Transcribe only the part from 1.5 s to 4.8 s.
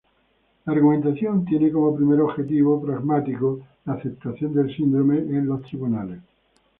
como primer objetivo pragmático la aceptación del